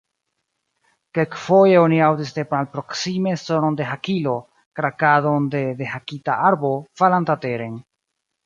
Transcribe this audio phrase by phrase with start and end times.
[1.17, 4.35] Kelkfoje oni aŭdis de malproksime sonon de hakilo,
[4.81, 7.79] krakadon de dehakita arbo, falanta teren.